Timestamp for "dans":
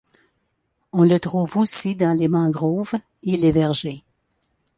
1.95-2.13